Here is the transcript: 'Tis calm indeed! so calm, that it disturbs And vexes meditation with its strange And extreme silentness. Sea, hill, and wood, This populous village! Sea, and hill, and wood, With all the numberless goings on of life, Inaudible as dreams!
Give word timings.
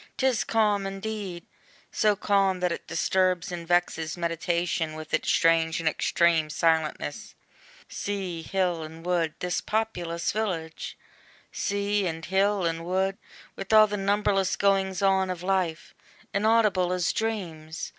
'Tis 0.17 0.43
calm 0.43 0.87
indeed! 0.87 1.45
so 1.91 2.15
calm, 2.15 2.59
that 2.59 2.71
it 2.71 2.87
disturbs 2.87 3.51
And 3.51 3.67
vexes 3.67 4.17
meditation 4.17 4.95
with 4.95 5.13
its 5.13 5.29
strange 5.31 5.79
And 5.79 5.87
extreme 5.87 6.49
silentness. 6.49 7.35
Sea, 7.87 8.41
hill, 8.41 8.81
and 8.81 9.05
wood, 9.05 9.35
This 9.41 9.61
populous 9.61 10.31
village! 10.31 10.97
Sea, 11.51 12.07
and 12.07 12.25
hill, 12.25 12.65
and 12.65 12.83
wood, 12.83 13.19
With 13.55 13.71
all 13.71 13.85
the 13.85 13.95
numberless 13.95 14.55
goings 14.55 15.03
on 15.03 15.29
of 15.29 15.43
life, 15.43 15.93
Inaudible 16.33 16.91
as 16.93 17.13
dreams! 17.13 17.89